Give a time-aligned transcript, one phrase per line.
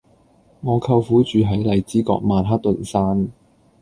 [0.61, 3.29] 我舅父住喺荔枝角曼克頓山